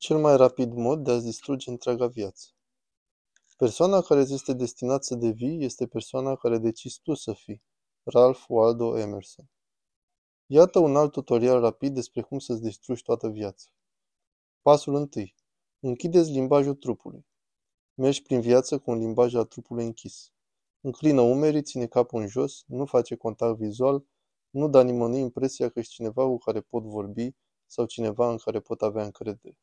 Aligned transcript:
Cel 0.00 0.18
mai 0.18 0.36
rapid 0.36 0.72
mod 0.72 1.04
de 1.04 1.10
a-ți 1.10 1.24
distruge 1.24 1.70
întreaga 1.70 2.06
viață. 2.06 2.48
Persoana 3.56 4.00
care 4.00 4.20
îți 4.20 4.34
este 4.34 4.52
destinat 4.52 5.04
să 5.04 5.14
devii 5.14 5.64
este 5.64 5.86
persoana 5.86 6.36
care 6.36 6.58
decizi 6.58 7.00
tu 7.02 7.14
să 7.14 7.32
fii. 7.32 7.62
Ralph 8.02 8.44
Waldo 8.48 8.98
Emerson 8.98 9.50
Iată 10.46 10.78
un 10.78 10.96
alt 10.96 11.12
tutorial 11.12 11.60
rapid 11.60 11.94
despre 11.94 12.22
cum 12.22 12.38
să-ți 12.38 12.62
distrugi 12.62 13.02
toată 13.02 13.28
viața. 13.28 13.66
Pasul 14.62 14.94
1. 14.94 15.08
Închideți 15.80 16.30
limbajul 16.30 16.74
trupului. 16.74 17.26
Mergi 17.94 18.22
prin 18.22 18.40
viață 18.40 18.78
cu 18.78 18.90
un 18.90 18.98
limbaj 18.98 19.34
al 19.34 19.44
trupului 19.44 19.84
închis. 19.84 20.32
Înclină 20.80 21.20
umerii, 21.20 21.62
ține 21.62 21.86
capul 21.86 22.20
în 22.20 22.26
jos, 22.26 22.62
nu 22.66 22.86
face 22.86 23.16
contact 23.16 23.58
vizual, 23.58 24.04
nu 24.50 24.68
da 24.68 24.82
nimănui 24.82 25.20
impresia 25.20 25.68
că 25.68 25.78
ești 25.78 25.92
cineva 25.92 26.24
cu 26.24 26.38
care 26.38 26.60
pot 26.60 26.84
vorbi 26.84 27.30
sau 27.66 27.86
cineva 27.86 28.30
în 28.30 28.36
care 28.36 28.60
pot 28.60 28.82
avea 28.82 29.04
încredere. 29.04 29.58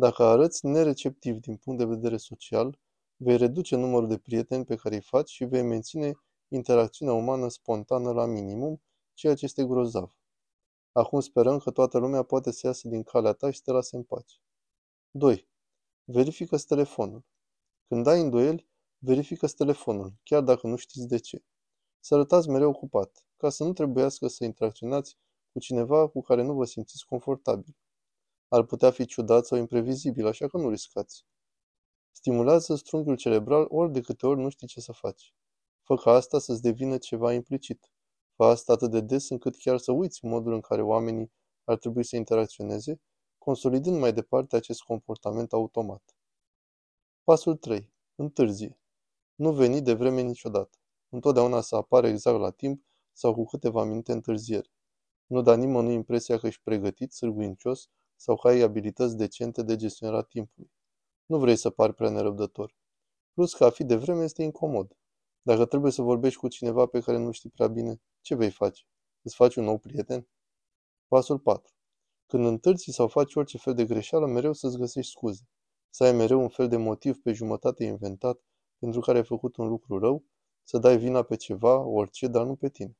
Dacă 0.00 0.22
arăți 0.22 0.66
nereceptiv 0.66 1.40
din 1.40 1.56
punct 1.56 1.78
de 1.78 1.84
vedere 1.84 2.16
social, 2.16 2.78
vei 3.16 3.36
reduce 3.36 3.76
numărul 3.76 4.08
de 4.08 4.18
prieteni 4.18 4.64
pe 4.64 4.76
care 4.76 4.94
îi 4.94 5.00
faci 5.00 5.30
și 5.30 5.44
vei 5.44 5.62
menține 5.62 6.12
interacțiunea 6.48 7.14
umană 7.14 7.48
spontană 7.48 8.12
la 8.12 8.26
minimum, 8.26 8.82
ceea 9.14 9.34
ce 9.34 9.44
este 9.44 9.64
grozav. 9.64 10.16
Acum 10.92 11.20
sperăm 11.20 11.58
că 11.58 11.70
toată 11.70 11.98
lumea 11.98 12.22
poate 12.22 12.50
să 12.50 12.66
iasă 12.66 12.88
din 12.88 13.02
calea 13.02 13.32
ta 13.32 13.50
și 13.50 13.56
să 13.56 13.62
te 13.64 13.70
lase 13.70 13.96
în 13.96 14.02
pace. 14.02 14.36
2. 15.10 15.48
verifică 16.04 16.58
telefonul. 16.58 17.24
Când 17.88 18.06
ai 18.06 18.20
îndoieli, 18.20 18.68
verifică 18.98 19.46
telefonul, 19.46 20.12
chiar 20.22 20.42
dacă 20.42 20.66
nu 20.66 20.76
știți 20.76 21.08
de 21.08 21.18
ce. 21.18 21.44
Să 22.00 22.14
arătați 22.14 22.48
mereu 22.48 22.68
ocupat, 22.68 23.26
ca 23.36 23.48
să 23.48 23.64
nu 23.64 23.72
trebuiască 23.72 24.26
să 24.26 24.44
interacționați 24.44 25.16
cu 25.52 25.58
cineva 25.58 26.08
cu 26.08 26.22
care 26.22 26.42
nu 26.42 26.54
vă 26.54 26.64
simțiți 26.64 27.06
confortabil. 27.06 27.76
Ar 28.48 28.62
putea 28.62 28.90
fi 28.90 29.06
ciudat 29.06 29.46
sau 29.46 29.58
imprevizibil, 29.58 30.26
așa 30.26 30.48
că 30.48 30.56
nu 30.56 30.68
riscați. 30.68 31.24
Stimulează 32.12 32.74
strunghiul 32.74 33.16
cerebral 33.16 33.66
ori 33.68 33.92
de 33.92 34.00
câte 34.00 34.26
ori 34.26 34.40
nu 34.40 34.48
știi 34.48 34.66
ce 34.66 34.80
să 34.80 34.92
faci. 34.92 35.34
Fă 35.82 35.94
ca 35.96 36.10
asta 36.10 36.38
să-ți 36.38 36.62
devină 36.62 36.98
ceva 36.98 37.32
implicit. 37.32 37.90
Fă 38.36 38.44
asta 38.44 38.72
atât 38.72 38.90
de 38.90 39.00
des 39.00 39.28
încât 39.28 39.56
chiar 39.56 39.78
să 39.78 39.92
uiți 39.92 40.24
modul 40.24 40.52
în 40.52 40.60
care 40.60 40.82
oamenii 40.82 41.32
ar 41.64 41.78
trebui 41.78 42.04
să 42.04 42.16
interacționeze, 42.16 43.00
consolidând 43.38 43.98
mai 43.98 44.12
departe 44.12 44.56
acest 44.56 44.80
comportament 44.82 45.52
automat. 45.52 46.16
Pasul 47.24 47.56
3. 47.56 47.92
Întârzie. 48.14 48.78
Nu 49.34 49.52
veni 49.52 49.82
de 49.82 49.92
vreme 49.92 50.20
niciodată. 50.20 50.78
Întotdeauna 51.08 51.60
să 51.60 51.76
apare 51.76 52.08
exact 52.08 52.38
la 52.38 52.50
timp 52.50 52.84
sau 53.12 53.34
cu 53.34 53.44
câteva 53.44 53.84
minute 53.84 54.12
întârziere. 54.12 54.68
Nu 55.26 55.42
da 55.42 55.56
nimănui 55.56 55.94
impresia 55.94 56.38
că 56.38 56.46
ești 56.46 56.62
pregătit, 56.62 57.12
sârguincios 57.12 57.88
sau 58.20 58.36
că 58.36 58.48
ai 58.48 58.60
abilități 58.60 59.16
decente 59.16 59.62
de 59.62 59.76
gestionarea 59.76 60.22
timpului. 60.22 60.70
Nu 61.26 61.38
vrei 61.38 61.56
să 61.56 61.70
pari 61.70 61.94
prea 61.94 62.10
nerăbdător. 62.10 62.74
Plus 63.32 63.54
că 63.54 63.64
a 63.64 63.70
fi 63.70 63.84
de 63.84 63.96
vreme 63.96 64.24
este 64.24 64.42
incomod. 64.42 64.96
Dacă 65.42 65.64
trebuie 65.64 65.92
să 65.92 66.02
vorbești 66.02 66.38
cu 66.38 66.48
cineva 66.48 66.86
pe 66.86 67.00
care 67.00 67.18
nu 67.18 67.30
știi 67.30 67.50
prea 67.50 67.68
bine, 67.68 68.00
ce 68.20 68.34
vei 68.34 68.50
face? 68.50 68.82
Îți 69.22 69.34
faci 69.34 69.54
un 69.54 69.64
nou 69.64 69.78
prieten? 69.78 70.28
Pasul 71.08 71.38
4. 71.38 71.72
Când 72.26 72.44
întârzi 72.44 72.90
sau 72.90 73.08
faci 73.08 73.34
orice 73.34 73.58
fel 73.58 73.74
de 73.74 73.84
greșeală, 73.84 74.26
mereu 74.26 74.52
să-ți 74.52 74.76
găsești 74.76 75.10
scuze. 75.10 75.48
Să 75.90 76.04
ai 76.04 76.12
mereu 76.12 76.40
un 76.40 76.48
fel 76.48 76.68
de 76.68 76.76
motiv 76.76 77.18
pe 77.22 77.32
jumătate 77.32 77.84
inventat 77.84 78.40
pentru 78.78 79.00
care 79.00 79.18
ai 79.18 79.24
făcut 79.24 79.56
un 79.56 79.68
lucru 79.68 79.98
rău, 79.98 80.24
să 80.62 80.78
dai 80.78 80.98
vina 80.98 81.22
pe 81.22 81.36
ceva, 81.36 81.78
orice, 81.78 82.26
dar 82.26 82.46
nu 82.46 82.56
pe 82.56 82.68
tine. 82.68 82.96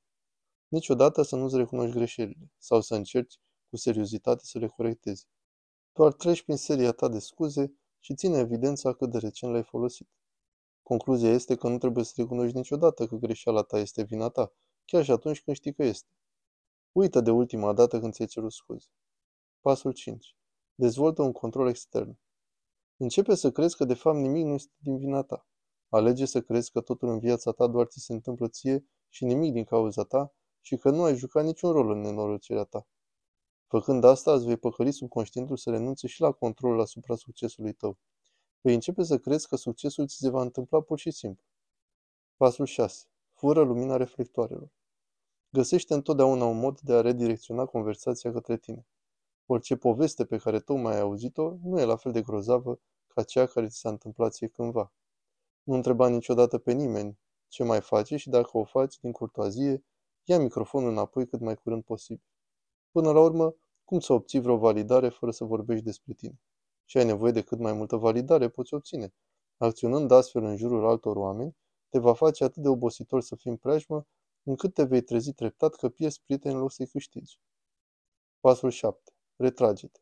Niciodată 0.69 1.23
să 1.23 1.37
nu-ți 1.37 1.57
recunoști 1.57 1.95
greșelile 1.97 2.53
sau 2.59 2.81
să 2.81 2.95
încerci 2.95 3.39
cu 3.71 3.77
seriozitate 3.77 4.41
să 4.45 4.59
le 4.59 4.67
corectezi. 4.67 5.27
Doar 5.93 6.13
treci 6.13 6.43
prin 6.43 6.57
seria 6.57 6.93
ta 6.93 7.09
de 7.09 7.19
scuze 7.19 7.79
și 7.99 8.15
ține 8.15 8.39
evidența 8.39 8.93
cât 8.93 9.11
de 9.11 9.19
recent 9.19 9.53
l-ai 9.53 9.63
folosit. 9.63 10.09
Concluzia 10.83 11.31
este 11.31 11.55
că 11.57 11.69
nu 11.69 11.79
trebuie 11.79 12.05
să 12.05 12.13
recunoști 12.17 12.57
niciodată 12.57 13.07
că 13.07 13.17
greșeala 13.17 13.63
ta 13.63 13.79
este 13.79 14.03
vina 14.03 14.29
ta, 14.29 14.53
chiar 14.85 15.05
și 15.05 15.11
atunci 15.11 15.43
când 15.43 15.57
știi 15.57 15.75
că 15.75 15.83
este. 15.83 16.09
Uită 16.93 17.21
de 17.21 17.31
ultima 17.31 17.73
dată 17.73 18.01
când 18.01 18.13
ți-ai 18.13 18.29
cerut 18.29 18.53
scuze. 18.53 18.87
Pasul 19.61 19.93
5. 19.93 20.37
Dezvoltă 20.75 21.23
un 21.23 21.33
control 21.33 21.69
extern. 21.69 22.19
Începe 22.97 23.35
să 23.35 23.51
crezi 23.51 23.77
că 23.77 23.85
de 23.85 23.95
fapt 23.95 24.17
nimic 24.17 24.45
nu 24.45 24.53
este 24.53 24.73
din 24.79 24.99
vina 24.99 25.23
ta. 25.23 25.47
Alege 25.89 26.25
să 26.25 26.41
crezi 26.41 26.71
că 26.71 26.81
totul 26.81 27.09
în 27.09 27.19
viața 27.19 27.53
ta 27.53 27.67
doar 27.67 27.87
ți 27.87 28.01
se 28.01 28.13
întâmplă 28.13 28.49
ție 28.49 28.85
și 29.09 29.25
nimic 29.25 29.53
din 29.53 29.65
cauza 29.65 30.05
ta 30.05 30.35
și 30.61 30.77
că 30.77 30.91
nu 30.91 31.03
ai 31.03 31.17
jucat 31.17 31.45
niciun 31.45 31.73
rol 31.73 31.91
în 31.91 32.01
nenorocirea 32.01 32.65
ta. 32.65 32.87
Făcând 33.69 34.05
asta, 34.05 34.33
îți 34.33 34.45
vei 34.45 34.57
păcăli 34.57 34.93
subconștientul 34.93 35.57
să 35.57 35.71
renunțe 35.71 36.07
și 36.07 36.21
la 36.21 36.33
controlul 36.33 36.81
asupra 36.81 37.15
succesului 37.15 37.73
tău. 37.73 37.99
Vei 38.61 38.75
începe 38.75 39.03
să 39.03 39.19
crezi 39.19 39.49
că 39.49 39.57
succesul 39.57 40.07
ți 40.07 40.17
se 40.17 40.31
va 40.31 40.41
întâmpla 40.41 40.81
pur 40.81 40.99
și 40.99 41.11
simplu. 41.11 41.45
Pasul 42.37 42.67
6. 42.67 43.07
Fură 43.35 43.63
lumina 43.63 43.97
reflectoarelor. 43.97 44.71
Găsește 45.51 45.95
întotdeauna 45.95 46.45
un 46.45 46.59
mod 46.59 46.81
de 46.81 46.93
a 46.93 47.01
redirecționa 47.01 47.65
conversația 47.65 48.33
către 48.33 48.57
tine. 48.57 48.87
Orice 49.47 49.77
poveste 49.77 50.25
pe 50.25 50.37
care 50.37 50.61
tocmai 50.61 50.95
ai 50.95 51.01
auzit-o 51.01 51.57
nu 51.63 51.81
e 51.81 51.85
la 51.85 51.97
fel 51.97 52.13
de 52.13 52.23
grozavă 52.23 52.81
ca 53.07 53.23
cea 53.23 53.47
care 53.47 53.69
ți 53.69 53.79
s-a 53.79 53.89
întâmplat 53.89 54.33
ție 54.33 54.49
cândva. 54.49 54.93
Nu 55.63 55.75
întreba 55.75 56.09
niciodată 56.09 56.59
pe 56.59 56.73
nimeni 56.73 57.19
ce 57.49 57.65
mai 57.65 57.81
face 57.81 58.17
și 58.17 58.29
dacă 58.29 58.59
o 58.59 58.65
faci 58.65 58.99
din 58.99 59.13
curtoazie, 59.13 59.85
ia 60.25 60.39
microfonul 60.39 60.91
înapoi 60.91 61.27
cât 61.27 61.41
mai 61.41 61.55
curând 61.57 61.83
posibil. 61.83 62.23
Până 62.91 63.13
la 63.13 63.21
urmă, 63.21 63.55
cum 63.85 64.01
să 64.01 64.13
obții 64.13 64.41
vreo 64.41 64.57
validare 64.57 65.09
fără 65.09 65.33
să 65.33 65.45
vorbești 65.45 65.85
despre 65.85 66.13
tine? 66.13 66.41
Și 66.85 66.99
ai 66.99 67.05
nevoie 67.05 67.33
de 67.33 67.43
cât 67.43 67.59
mai 67.59 67.73
multă 67.73 67.97
validare 67.97 68.49
poți 68.49 68.75
obține. 68.75 69.15
Acționând 69.57 70.11
astfel 70.11 70.45
în 70.45 70.57
jurul 70.57 70.87
altor 70.87 71.17
oameni, 71.17 71.57
te 71.89 71.99
va 71.99 72.15
face 72.15 72.45
atât 72.45 72.63
de 72.63 72.69
obositor 72.69 73.21
să 73.21 73.37
fii 73.37 73.51
în 73.51 73.57
preajmă, 73.57 74.07
încât 74.43 74.75
te 74.75 74.85
vei 74.85 75.03
trezi 75.03 75.33
treptat 75.33 75.75
că 75.75 75.89
pierzi 75.89 76.23
prieteni 76.23 76.55
în 76.55 76.61
loc 76.61 76.73
să-i 76.73 76.87
câștigi. 76.87 77.41
Pasul 78.41 78.71
7. 78.71 79.13
Retrage-te. 79.37 80.01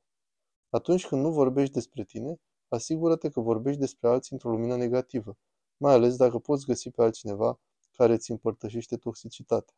Atunci 0.71 1.07
când 1.07 1.23
nu 1.23 1.33
vorbești 1.33 1.75
despre 1.75 2.05
tine, 2.05 2.41
asigură-te 2.69 3.29
că 3.29 3.41
vorbești 3.41 3.81
despre 3.81 4.09
alții 4.09 4.33
într-o 4.33 4.51
lumină 4.51 4.77
negativă, 4.77 5.37
mai 5.77 5.93
ales 5.93 6.17
dacă 6.17 6.39
poți 6.39 6.67
găsi 6.67 6.91
pe 6.91 7.03
altcineva 7.03 7.61
care 7.93 8.13
îți 8.13 8.31
împărtășește 8.31 8.97
toxicitatea. 8.97 9.75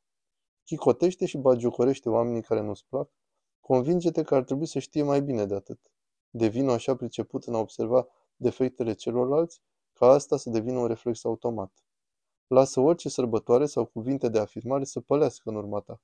Chicotește 0.68 1.26
și 1.26 1.38
bagiocorește 1.38 2.08
oamenii 2.08 2.42
care 2.42 2.60
nu-ți 2.60 2.86
plac. 2.86 3.10
Convinge-te 3.60 4.22
că 4.22 4.34
ar 4.34 4.44
trebui 4.44 4.66
să 4.66 4.78
știe 4.78 5.02
mai 5.02 5.22
bine 5.22 5.46
de 5.46 5.54
atât. 5.54 5.92
Devină 6.30 6.72
așa 6.72 6.96
priceput 6.96 7.44
în 7.44 7.54
a 7.54 7.58
observa 7.58 8.06
defectele 8.36 8.92
celorlalți, 8.92 9.62
ca 9.92 10.06
asta 10.06 10.36
să 10.36 10.50
devină 10.50 10.78
un 10.78 10.86
reflex 10.86 11.24
automat. 11.24 11.84
Lasă 12.46 12.80
orice 12.80 13.08
sărbătoare 13.08 13.66
sau 13.66 13.84
cuvinte 13.84 14.28
de 14.28 14.38
afirmare 14.38 14.84
să 14.84 15.00
pălească 15.00 15.48
în 15.48 15.54
urma 15.54 15.80
ta. 15.80 16.00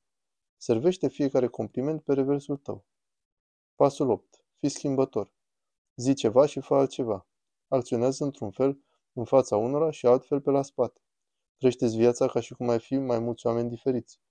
Servește 0.56 1.08
fiecare 1.08 1.46
compliment 1.46 2.02
pe 2.02 2.14
reversul 2.14 2.56
tău. 2.56 2.84
Pasul 3.74 4.10
8. 4.10 4.44
Fii 4.58 4.68
schimbător. 4.68 5.32
Zi 5.96 6.14
ceva 6.14 6.46
și 6.46 6.60
fă 6.60 6.74
altceva. 6.74 7.26
Acționează 7.68 8.24
într-un 8.24 8.50
fel 8.50 8.78
în 9.12 9.24
fața 9.24 9.56
unora 9.56 9.90
și 9.90 10.06
altfel 10.06 10.40
pe 10.40 10.50
la 10.50 10.62
spate. 10.62 11.00
Trăiește-ți 11.56 11.96
viața 11.96 12.26
ca 12.26 12.40
și 12.40 12.54
cum 12.54 12.68
ai 12.68 12.80
fi 12.80 12.96
mai 12.96 13.18
mulți 13.18 13.46
oameni 13.46 13.68
diferiți. 13.68 14.22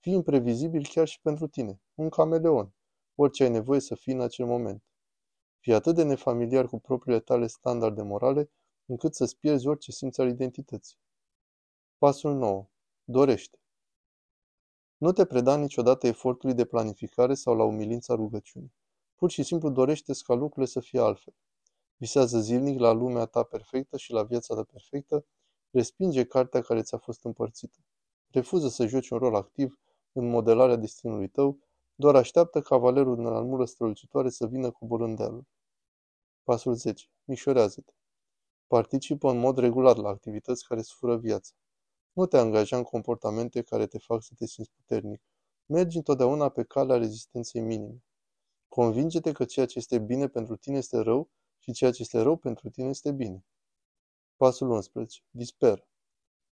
Fii 0.00 0.12
imprevizibil 0.12 0.86
chiar 0.86 1.06
și 1.06 1.20
pentru 1.20 1.46
tine, 1.46 1.80
un 1.94 2.08
cameleon, 2.08 2.74
orice 3.14 3.42
ai 3.42 3.50
nevoie 3.50 3.80
să 3.80 3.94
fii 3.94 4.12
în 4.12 4.20
acel 4.20 4.46
moment. 4.46 4.82
Fii 5.60 5.74
atât 5.74 5.94
de 5.94 6.02
nefamiliar 6.02 6.66
cu 6.66 6.80
propriile 6.80 7.20
tale 7.20 7.46
standarde 7.46 8.02
morale, 8.02 8.50
încât 8.86 9.14
să-ți 9.14 9.38
pierzi 9.38 9.66
orice 9.66 9.92
simț 9.92 10.18
al 10.18 10.28
identității. 10.28 10.98
Pasul 11.98 12.34
9. 12.34 12.68
Dorește. 13.04 13.58
Nu 14.96 15.12
te 15.12 15.24
preda 15.24 15.56
niciodată 15.56 16.06
efortului 16.06 16.54
de 16.54 16.64
planificare 16.64 17.34
sau 17.34 17.56
la 17.56 17.64
umilința 17.64 18.14
rugăciunii. 18.14 18.72
Pur 19.14 19.30
și 19.30 19.42
simplu 19.42 19.70
dorește 19.70 20.12
ca 20.24 20.34
lucrurile 20.34 20.66
să 20.66 20.80
fie 20.80 21.00
altfel. 21.00 21.34
Visează 21.96 22.40
zilnic 22.40 22.78
la 22.78 22.92
lumea 22.92 23.24
ta 23.24 23.42
perfectă 23.42 23.96
și 23.96 24.12
la 24.12 24.22
viața 24.22 24.54
ta 24.54 24.62
perfectă, 24.62 25.24
respinge 25.70 26.24
cartea 26.24 26.60
care 26.60 26.82
ți-a 26.82 26.98
fost 26.98 27.24
împărțită. 27.24 27.78
Refuză 28.30 28.68
să 28.68 28.86
joci 28.86 29.08
un 29.08 29.18
rol 29.18 29.34
activ 29.34 29.78
în 30.12 30.28
modelarea 30.28 30.76
destinului 30.76 31.28
tău, 31.28 31.58
doar 31.94 32.14
așteaptă 32.14 32.60
cavalerul 32.60 33.18
în 33.18 33.26
armură 33.26 33.64
strălucitoare 33.64 34.28
să 34.28 34.46
vină 34.46 34.70
cu 34.70 34.86
borândealul. 34.86 35.44
Pasul 36.42 36.74
10. 36.74 37.06
Mișorează-te. 37.24 37.92
Participă 38.66 39.30
în 39.30 39.38
mod 39.38 39.58
regulat 39.58 39.96
la 39.96 40.08
activități 40.08 40.64
care 40.64 40.80
îți 40.80 40.94
fură 40.94 41.16
viața. 41.16 41.52
Nu 42.12 42.26
te 42.26 42.38
angaja 42.38 42.76
în 42.76 42.82
comportamente 42.82 43.62
care 43.62 43.86
te 43.86 43.98
fac 43.98 44.22
să 44.22 44.34
te 44.38 44.46
simți 44.46 44.70
puternic. 44.70 45.22
Mergi 45.66 45.96
întotdeauna 45.96 46.48
pe 46.48 46.62
calea 46.62 46.96
rezistenței 46.96 47.60
minime. 47.60 48.02
Convinge-te 48.68 49.32
că 49.32 49.44
ceea 49.44 49.66
ce 49.66 49.78
este 49.78 49.98
bine 49.98 50.28
pentru 50.28 50.56
tine 50.56 50.76
este 50.76 50.98
rău 50.98 51.30
și 51.58 51.72
ceea 51.72 51.90
ce 51.90 52.02
este 52.02 52.20
rău 52.20 52.36
pentru 52.36 52.70
tine 52.70 52.88
este 52.88 53.12
bine. 53.12 53.44
Pasul 54.36 54.70
11. 54.70 55.20
Disperă. 55.30 55.88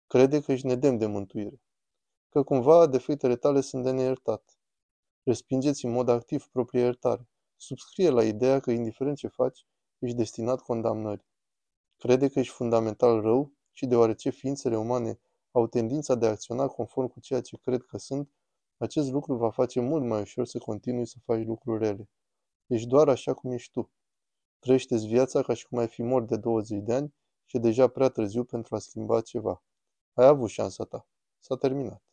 Crede 0.06 0.41
că 0.41 0.52
ești 0.52 0.67
nedemn 0.67 0.99
de 0.99 1.06
mântuire 1.06 1.61
că 2.31 2.43
cumva 2.43 2.87
defectele 2.87 3.37
tale 3.37 3.61
sunt 3.61 3.85
de 3.85 3.91
neiertat. 3.91 4.59
Respingeți 5.23 5.85
în 5.85 5.93
mod 5.93 6.09
activ 6.09 6.47
propria 6.47 6.81
iertare. 6.81 7.29
Subscrie 7.56 8.09
la 8.09 8.25
ideea 8.25 8.61
că, 8.61 8.71
indiferent 8.71 9.17
ce 9.17 9.29
faci, 9.29 9.67
ești 9.99 10.17
destinat 10.17 10.61
condamnării. 10.61 11.27
Crede 11.97 12.29
că 12.29 12.38
ești 12.38 12.53
fundamental 12.53 13.21
rău 13.21 13.53
și 13.73 13.87
deoarece 13.87 14.31
ființele 14.31 14.77
umane 14.77 15.21
au 15.50 15.67
tendința 15.67 16.15
de 16.15 16.27
a 16.27 16.31
acționa 16.31 16.67
conform 16.67 17.09
cu 17.09 17.21
ceea 17.21 17.41
ce 17.41 17.56
cred 17.56 17.82
că 17.82 17.99
sunt, 17.99 18.31
acest 18.76 19.11
lucru 19.11 19.37
va 19.37 19.50
face 19.50 19.81
mult 19.81 20.05
mai 20.05 20.21
ușor 20.21 20.47
să 20.47 20.59
continui 20.59 21.06
să 21.06 21.17
faci 21.25 21.44
lucruri 21.44 21.85
rele. 21.85 22.11
Ești 22.67 22.88
doar 22.88 23.09
așa 23.09 23.35
cum 23.35 23.53
ești 23.53 23.73
tu. 23.73 23.91
Trăiește-ți 24.59 25.06
viața 25.06 25.43
ca 25.43 25.55
și 25.55 25.67
cum 25.67 25.79
ai 25.79 25.88
fi 25.88 26.03
mort 26.03 26.29
de 26.29 26.37
20 26.37 26.83
de 26.83 26.93
ani 26.93 27.15
și 27.44 27.56
e 27.56 27.61
deja 27.61 27.88
prea 27.88 28.09
târziu 28.09 28.44
pentru 28.44 28.75
a 28.75 28.79
schimba 28.79 29.21
ceva. 29.21 29.62
Ai 30.12 30.26
avut 30.26 30.49
șansa 30.49 30.85
ta. 30.85 31.06
S-a 31.38 31.56
terminat. 31.56 32.10